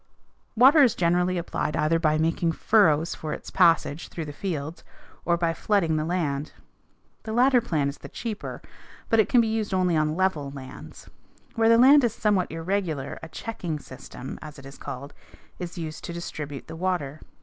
[0.55, 4.83] Water is generally applied either by making furrows for its passage through the fields
[5.25, 6.53] or by flooding the land.
[7.21, 8.63] The latter plan is the cheaper,
[9.09, 11.07] but it can be used only on level lands.
[11.53, 15.13] Where the land is somewhat irregular a checking system, as it is called,
[15.59, 17.21] is used to distribute the water.